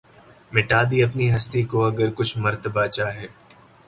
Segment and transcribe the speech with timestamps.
[0.51, 3.27] مٹا دی اپنی ھستی کو اگر کچھ مرتبہ چاھے